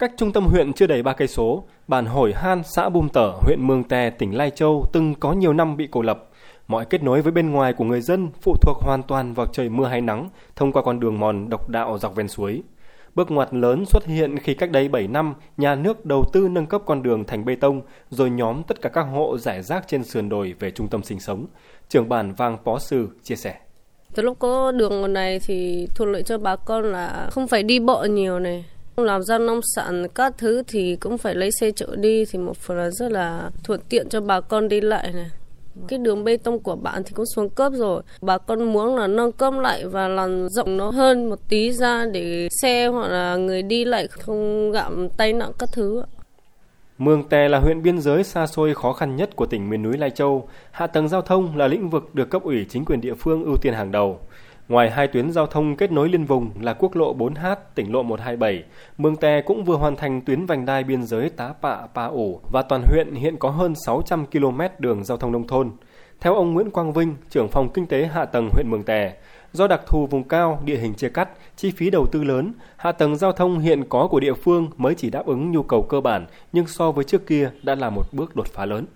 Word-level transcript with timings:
Cách 0.00 0.12
trung 0.16 0.32
tâm 0.32 0.46
huyện 0.46 0.72
chưa 0.72 0.86
đầy 0.86 1.02
3 1.02 1.12
cây 1.12 1.28
số, 1.28 1.64
bản 1.88 2.06
Hồi 2.06 2.32
Han, 2.32 2.62
xã 2.64 2.88
Bum 2.88 3.08
Tở, 3.08 3.32
huyện 3.40 3.58
Mường 3.66 3.84
Tè, 3.84 4.10
tỉnh 4.10 4.36
Lai 4.36 4.50
Châu 4.50 4.84
từng 4.92 5.14
có 5.14 5.32
nhiều 5.32 5.52
năm 5.52 5.76
bị 5.76 5.88
cô 5.90 6.02
lập. 6.02 6.28
Mọi 6.68 6.84
kết 6.84 7.02
nối 7.02 7.22
với 7.22 7.32
bên 7.32 7.50
ngoài 7.50 7.72
của 7.72 7.84
người 7.84 8.00
dân 8.00 8.28
phụ 8.42 8.56
thuộc 8.60 8.76
hoàn 8.80 9.02
toàn 9.02 9.34
vào 9.34 9.46
trời 9.46 9.68
mưa 9.68 9.86
hay 9.86 10.00
nắng 10.00 10.28
thông 10.56 10.72
qua 10.72 10.82
con 10.82 11.00
đường 11.00 11.20
mòn 11.20 11.48
độc 11.48 11.68
đạo 11.68 11.98
dọc 11.98 12.16
ven 12.16 12.28
suối. 12.28 12.62
Bước 13.14 13.30
ngoặt 13.30 13.54
lớn 13.54 13.86
xuất 13.86 14.06
hiện 14.06 14.38
khi 14.38 14.54
cách 14.54 14.70
đây 14.70 14.88
7 14.88 15.08
năm, 15.08 15.34
nhà 15.56 15.74
nước 15.74 16.06
đầu 16.06 16.24
tư 16.32 16.48
nâng 16.48 16.66
cấp 16.66 16.82
con 16.86 17.02
đường 17.02 17.24
thành 17.24 17.44
bê 17.44 17.54
tông, 17.54 17.82
rồi 18.10 18.30
nhóm 18.30 18.62
tất 18.62 18.80
cả 18.80 18.88
các 18.88 19.02
hộ 19.02 19.38
giải 19.38 19.62
rác 19.62 19.88
trên 19.88 20.04
sườn 20.04 20.28
đồi 20.28 20.54
về 20.58 20.70
trung 20.70 20.88
tâm 20.88 21.02
sinh 21.02 21.20
sống. 21.20 21.46
Trưởng 21.88 22.08
bản 22.08 22.34
Vàng 22.34 22.58
Pó 22.64 22.78
Sư 22.78 23.08
chia 23.22 23.36
sẻ. 23.36 23.54
Từ 24.14 24.22
lúc 24.22 24.38
có 24.38 24.72
đường 24.72 25.12
này 25.12 25.40
thì 25.46 25.86
thuận 25.94 26.12
lợi 26.12 26.22
cho 26.22 26.38
bà 26.38 26.56
con 26.56 26.84
là 26.84 27.28
không 27.30 27.48
phải 27.48 27.62
đi 27.62 27.80
bộ 27.80 28.02
nhiều 28.10 28.38
này. 28.38 28.64
Làm 29.04 29.22
ra 29.22 29.38
nông 29.38 29.60
sản 29.74 30.06
các 30.14 30.34
thứ 30.38 30.62
thì 30.68 30.96
cũng 30.96 31.18
phải 31.18 31.34
lấy 31.34 31.50
xe 31.60 31.70
chở 31.70 31.96
đi 31.96 32.24
thì 32.24 32.38
một 32.38 32.56
phần 32.56 32.76
là 32.76 32.90
rất 32.90 33.12
là 33.12 33.50
thuận 33.64 33.80
tiện 33.88 34.08
cho 34.08 34.20
bà 34.20 34.40
con 34.40 34.68
đi 34.68 34.80
lại 34.80 35.10
này. 35.14 35.30
Cái 35.88 35.98
đường 35.98 36.24
bê 36.24 36.36
tông 36.36 36.58
của 36.58 36.76
bạn 36.76 37.02
thì 37.04 37.12
cũng 37.14 37.26
xuống 37.26 37.50
cấp 37.50 37.72
rồi. 37.76 38.02
Bà 38.20 38.38
con 38.38 38.72
muốn 38.72 38.96
là 38.96 39.06
nâng 39.06 39.32
cấp 39.32 39.54
lại 39.54 39.86
và 39.86 40.08
làm 40.08 40.48
rộng 40.48 40.76
nó 40.76 40.90
hơn 40.90 41.30
một 41.30 41.38
tí 41.48 41.72
ra 41.72 42.06
để 42.12 42.48
xe 42.62 42.86
hoặc 42.86 43.08
là 43.08 43.36
người 43.36 43.62
đi 43.62 43.84
lại 43.84 44.06
không 44.08 44.70
gặm 44.72 45.08
tay 45.08 45.32
nặng 45.32 45.52
các 45.58 45.68
thứ. 45.72 46.02
Mường 46.98 47.28
Tè 47.28 47.48
là 47.48 47.58
huyện 47.58 47.82
biên 47.82 48.00
giới 48.00 48.24
xa 48.24 48.46
xôi 48.46 48.74
khó 48.74 48.92
khăn 48.92 49.16
nhất 49.16 49.36
của 49.36 49.46
tỉnh 49.46 49.70
miền 49.70 49.82
núi 49.82 49.98
Lai 49.98 50.10
Châu. 50.10 50.48
Hạ 50.70 50.86
tầng 50.86 51.08
giao 51.08 51.22
thông 51.22 51.56
là 51.56 51.68
lĩnh 51.68 51.90
vực 51.90 52.14
được 52.14 52.30
cấp 52.30 52.42
ủy 52.42 52.66
chính 52.68 52.84
quyền 52.84 53.00
địa 53.00 53.14
phương 53.14 53.44
ưu 53.44 53.56
tiên 53.56 53.74
hàng 53.74 53.92
đầu. 53.92 54.20
Ngoài 54.70 54.90
hai 54.90 55.08
tuyến 55.08 55.32
giao 55.32 55.46
thông 55.46 55.76
kết 55.76 55.92
nối 55.92 56.08
liên 56.08 56.24
vùng 56.24 56.50
là 56.60 56.72
quốc 56.72 56.96
lộ 56.96 57.14
4H, 57.14 57.56
tỉnh 57.74 57.92
lộ 57.92 58.02
127, 58.02 58.64
Mường 58.98 59.16
Tè 59.16 59.40
cũng 59.40 59.64
vừa 59.64 59.76
hoàn 59.76 59.96
thành 59.96 60.20
tuyến 60.20 60.46
vành 60.46 60.66
đai 60.66 60.84
biên 60.84 61.02
giới 61.02 61.30
Tá 61.30 61.52
Pạ, 61.62 61.76
Pa 61.94 62.04
Ủ 62.04 62.40
và 62.52 62.62
toàn 62.62 62.82
huyện 62.82 63.14
hiện 63.14 63.36
có 63.36 63.50
hơn 63.50 63.74
600 63.86 64.26
km 64.26 64.60
đường 64.78 65.04
giao 65.04 65.18
thông 65.18 65.32
nông 65.32 65.46
thôn. 65.46 65.70
Theo 66.20 66.34
ông 66.34 66.54
Nguyễn 66.54 66.70
Quang 66.70 66.92
Vinh, 66.92 67.14
trưởng 67.30 67.48
phòng 67.48 67.68
kinh 67.74 67.86
tế 67.86 68.06
hạ 68.06 68.24
tầng 68.24 68.48
huyện 68.52 68.70
Mường 68.70 68.82
Tè, 68.82 69.14
do 69.52 69.66
đặc 69.66 69.80
thù 69.86 70.06
vùng 70.06 70.24
cao, 70.24 70.62
địa 70.64 70.76
hình 70.76 70.94
chia 70.94 71.08
cắt, 71.08 71.28
chi 71.56 71.70
phí 71.76 71.90
đầu 71.90 72.06
tư 72.06 72.24
lớn, 72.24 72.52
hạ 72.76 72.92
tầng 72.92 73.16
giao 73.16 73.32
thông 73.32 73.58
hiện 73.58 73.84
có 73.88 74.08
của 74.10 74.20
địa 74.20 74.34
phương 74.34 74.70
mới 74.76 74.94
chỉ 74.94 75.10
đáp 75.10 75.26
ứng 75.26 75.50
nhu 75.50 75.62
cầu 75.62 75.82
cơ 75.82 76.00
bản, 76.00 76.26
nhưng 76.52 76.66
so 76.66 76.92
với 76.92 77.04
trước 77.04 77.26
kia 77.26 77.50
đã 77.62 77.74
là 77.74 77.90
một 77.90 78.04
bước 78.12 78.36
đột 78.36 78.46
phá 78.46 78.66
lớn 78.66 78.86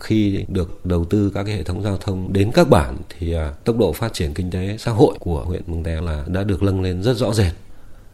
khi 0.00 0.44
được 0.48 0.86
đầu 0.86 1.04
tư 1.04 1.30
các 1.34 1.44
cái 1.44 1.54
hệ 1.54 1.62
thống 1.62 1.82
giao 1.82 1.96
thông 1.96 2.32
đến 2.32 2.50
các 2.54 2.68
bản 2.70 2.96
thì 3.18 3.32
à, 3.32 3.52
tốc 3.64 3.78
độ 3.78 3.92
phát 3.92 4.12
triển 4.12 4.34
kinh 4.34 4.50
tế 4.50 4.76
xã 4.78 4.90
hội 4.90 5.16
của 5.20 5.44
huyện 5.44 5.62
Mường 5.66 5.82
Tè 5.82 6.00
là 6.00 6.24
đã 6.26 6.44
được 6.44 6.62
nâng 6.62 6.82
lên 6.82 7.02
rất 7.02 7.16
rõ 7.16 7.32
rệt. 7.32 7.52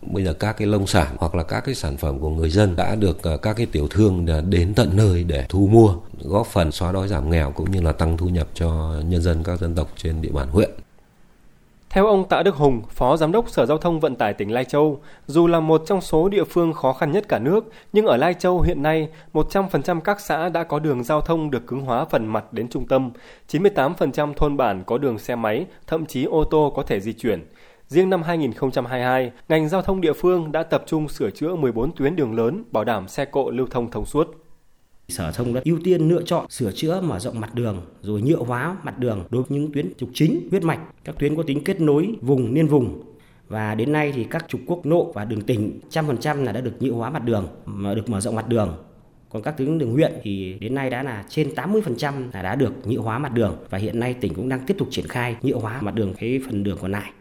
Bây 0.02 0.24
giờ 0.24 0.32
các 0.32 0.52
cái 0.52 0.68
lông 0.68 0.86
sản 0.86 1.16
hoặc 1.18 1.34
là 1.34 1.42
các 1.42 1.60
cái 1.60 1.74
sản 1.74 1.96
phẩm 1.96 2.18
của 2.18 2.30
người 2.30 2.50
dân 2.50 2.76
đã 2.76 2.94
được 2.94 3.22
à, 3.22 3.36
các 3.36 3.56
cái 3.56 3.66
tiểu 3.66 3.88
thương 3.88 4.26
đến 4.50 4.74
tận 4.74 4.96
nơi 4.96 5.24
để 5.24 5.46
thu 5.48 5.66
mua, 5.66 5.94
góp 6.20 6.46
phần 6.46 6.72
xóa 6.72 6.92
đói 6.92 7.08
giảm 7.08 7.30
nghèo 7.30 7.50
cũng 7.50 7.70
như 7.70 7.80
là 7.80 7.92
tăng 7.92 8.16
thu 8.16 8.28
nhập 8.28 8.48
cho 8.54 8.94
nhân 9.04 9.22
dân 9.22 9.42
các 9.42 9.60
dân 9.60 9.74
tộc 9.74 9.92
trên 9.96 10.22
địa 10.22 10.32
bàn 10.32 10.48
huyện. 10.48 10.70
Theo 11.92 12.06
ông 12.06 12.28
Tạ 12.28 12.42
Đức 12.42 12.54
Hùng, 12.54 12.82
Phó 12.90 13.16
Giám 13.16 13.32
đốc 13.32 13.48
Sở 13.48 13.66
Giao 13.66 13.78
thông 13.78 14.00
Vận 14.00 14.16
tải 14.16 14.34
tỉnh 14.34 14.52
Lai 14.52 14.64
Châu, 14.64 15.00
dù 15.26 15.46
là 15.46 15.60
một 15.60 15.82
trong 15.86 16.00
số 16.00 16.28
địa 16.28 16.44
phương 16.44 16.72
khó 16.72 16.92
khăn 16.92 17.12
nhất 17.12 17.24
cả 17.28 17.38
nước, 17.38 17.72
nhưng 17.92 18.06
ở 18.06 18.16
Lai 18.16 18.34
Châu 18.34 18.60
hiện 18.60 18.82
nay, 18.82 19.08
100% 19.32 20.00
các 20.00 20.20
xã 20.20 20.48
đã 20.48 20.64
có 20.64 20.78
đường 20.78 21.04
giao 21.04 21.20
thông 21.20 21.50
được 21.50 21.66
cứng 21.66 21.80
hóa 21.80 22.04
phần 22.04 22.26
mặt 22.26 22.52
đến 22.52 22.68
trung 22.68 22.86
tâm, 22.88 23.10
98% 23.48 24.34
thôn 24.34 24.56
bản 24.56 24.84
có 24.86 24.98
đường 24.98 25.18
xe 25.18 25.34
máy, 25.36 25.66
thậm 25.86 26.06
chí 26.06 26.24
ô 26.24 26.44
tô 26.44 26.72
có 26.76 26.82
thể 26.82 27.00
di 27.00 27.12
chuyển. 27.12 27.46
Riêng 27.88 28.10
năm 28.10 28.22
2022, 28.22 29.32
ngành 29.48 29.68
giao 29.68 29.82
thông 29.82 30.00
địa 30.00 30.12
phương 30.12 30.52
đã 30.52 30.62
tập 30.62 30.82
trung 30.86 31.08
sửa 31.08 31.30
chữa 31.30 31.54
14 31.54 31.92
tuyến 31.96 32.16
đường 32.16 32.34
lớn, 32.34 32.64
bảo 32.70 32.84
đảm 32.84 33.08
xe 33.08 33.24
cộ 33.24 33.50
lưu 33.50 33.66
thông 33.70 33.90
thông 33.90 34.06
suốt. 34.06 34.41
Sở 35.08 35.32
thông 35.32 35.54
đã 35.54 35.60
ưu 35.64 35.78
tiên 35.84 36.08
lựa 36.08 36.22
chọn 36.22 36.50
sửa 36.50 36.72
chữa 36.72 37.00
mở 37.00 37.18
rộng 37.18 37.40
mặt 37.40 37.54
đường 37.54 37.80
rồi 38.02 38.22
nhựa 38.22 38.36
hóa 38.36 38.76
mặt 38.82 38.98
đường 38.98 39.24
đối 39.30 39.42
với 39.42 39.58
những 39.58 39.72
tuyến 39.72 39.92
trục 39.98 40.10
chính, 40.14 40.48
huyết 40.50 40.62
mạch, 40.62 40.80
các 41.04 41.18
tuyến 41.18 41.36
có 41.36 41.42
tính 41.42 41.64
kết 41.64 41.80
nối 41.80 42.14
vùng 42.20 42.54
liên 42.54 42.68
vùng. 42.68 43.02
Và 43.48 43.74
đến 43.74 43.92
nay 43.92 44.12
thì 44.14 44.24
các 44.24 44.44
trục 44.48 44.60
quốc 44.66 44.86
lộ 44.86 45.12
và 45.12 45.24
đường 45.24 45.40
tỉnh 45.40 45.80
trăm 45.90 46.06
phần 46.06 46.18
trăm 46.18 46.44
là 46.44 46.52
đã 46.52 46.60
được 46.60 46.82
nhựa 46.82 46.92
hóa 46.92 47.10
mặt 47.10 47.24
đường, 47.24 47.48
mà 47.64 47.94
được 47.94 48.10
mở 48.10 48.20
rộng 48.20 48.34
mặt 48.34 48.48
đường. 48.48 48.76
Còn 49.30 49.42
các 49.42 49.56
tuyến 49.58 49.78
đường 49.78 49.92
huyện 49.92 50.12
thì 50.22 50.56
đến 50.60 50.74
nay 50.74 50.90
đã 50.90 51.02
là 51.02 51.24
trên 51.28 51.48
80% 51.48 52.12
là 52.32 52.42
đã 52.42 52.54
được 52.54 52.86
nhựa 52.86 53.00
hóa 53.00 53.18
mặt 53.18 53.32
đường 53.34 53.56
và 53.70 53.78
hiện 53.78 54.00
nay 54.00 54.14
tỉnh 54.14 54.34
cũng 54.34 54.48
đang 54.48 54.66
tiếp 54.66 54.74
tục 54.78 54.88
triển 54.90 55.08
khai 55.08 55.36
nhựa 55.42 55.56
hóa 55.56 55.80
mặt 55.82 55.94
đường 55.94 56.14
cái 56.18 56.40
phần 56.46 56.64
đường 56.64 56.78
còn 56.80 56.92
lại. 56.92 57.12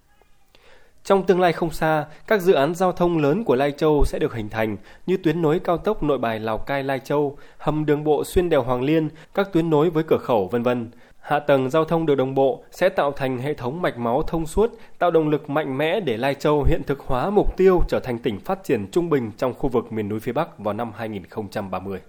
Trong 1.04 1.26
tương 1.26 1.40
lai 1.40 1.54
không 1.54 1.72
xa, 1.72 2.06
các 2.28 2.42
dự 2.42 2.54
án 2.54 2.76
giao 2.76 2.92
thông 2.92 3.18
lớn 3.18 3.44
của 3.44 3.56
Lai 3.56 3.72
Châu 3.72 4.06
sẽ 4.06 4.20
được 4.20 4.34
hình 4.34 4.50
thành 4.50 4.78
như 5.06 5.18
tuyến 5.18 5.42
nối 5.42 5.60
cao 5.60 5.78
tốc 5.78 6.04
Nội 6.04 6.18
Bài 6.18 6.40
Lào 6.40 6.58
Cai 6.58 6.84
Lai 6.84 7.00
Châu, 7.00 7.38
hầm 7.58 7.86
đường 7.86 8.04
bộ 8.04 8.24
xuyên 8.24 8.50
đèo 8.50 8.64
Hoàng 8.64 8.82
Liên, 8.82 9.10
các 9.34 9.54
tuyến 9.54 9.70
nối 9.70 9.90
với 9.90 10.04
cửa 10.04 10.18
khẩu 10.18 10.48
vân 10.48 10.64
vân. 10.64 10.92
Hạ 11.20 11.40
tầng 11.40 11.70
giao 11.70 11.86
thông 11.86 12.06
được 12.06 12.16
đồng 12.16 12.36
bộ 12.36 12.64
sẽ 12.72 12.90
tạo 12.90 13.12
thành 13.12 13.38
hệ 13.38 13.54
thống 13.54 13.82
mạch 13.82 13.98
máu 13.98 14.24
thông 14.24 14.46
suốt, 14.46 14.72
tạo 15.00 15.12
động 15.12 15.30
lực 15.30 15.50
mạnh 15.50 15.78
mẽ 15.78 16.00
để 16.00 16.18
Lai 16.18 16.36
Châu 16.36 16.64
hiện 16.64 16.82
thực 16.88 17.00
hóa 17.00 17.30
mục 17.30 17.58
tiêu 17.58 17.82
trở 17.88 18.00
thành 18.00 18.20
tỉnh 18.20 18.40
phát 18.40 18.64
triển 18.64 18.88
trung 18.92 19.10
bình 19.10 19.32
trong 19.38 19.54
khu 19.54 19.70
vực 19.70 19.92
miền 19.94 20.10
núi 20.10 20.20
phía 20.20 20.32
Bắc 20.34 20.60
vào 20.60 20.74
năm 20.74 20.92
2030. 20.96 22.02